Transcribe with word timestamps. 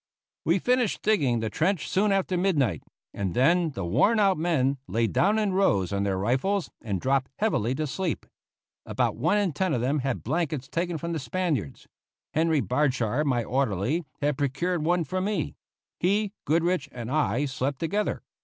We 0.45 0.57
finished 0.57 1.03
digging 1.03 1.41
the 1.41 1.51
trench 1.51 1.87
soon 1.87 2.11
after 2.11 2.35
midnight, 2.35 2.81
and 3.13 3.35
then 3.35 3.69
the 3.73 3.85
worn 3.85 4.19
out 4.19 4.35
men 4.35 4.79
laid 4.87 5.13
down 5.13 5.37
in 5.37 5.53
rows 5.53 5.93
on 5.93 6.01
their 6.01 6.17
rifles 6.17 6.71
and 6.81 6.99
dropped 6.99 7.29
heavily 7.37 7.75
to 7.75 7.85
sleep. 7.85 8.25
About 8.83 9.15
one 9.15 9.37
in 9.37 9.53
ten 9.53 9.75
of 9.75 9.81
them 9.81 9.99
had 9.99 10.23
blankets 10.23 10.67
taken 10.67 10.97
from 10.97 11.13
the 11.13 11.19
Spaniards. 11.19 11.87
Henry 12.33 12.61
Bardshar, 12.61 13.23
my 13.23 13.43
orderly, 13.43 14.03
had 14.23 14.39
procured 14.39 14.81
one 14.83 15.03
for 15.03 15.21
me. 15.21 15.53
He, 15.99 16.31
Goodrich, 16.45 16.89
and 16.91 17.11
I 17.11 17.45
slept 17.45 17.77
together. 17.77 18.23